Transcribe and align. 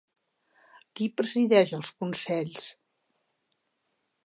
Qui 0.99 1.09
presideix 1.21 1.75
els 1.79 1.93
consells? 2.05 2.65